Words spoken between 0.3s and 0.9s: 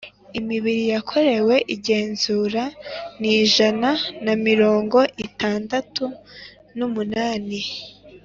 Imibiri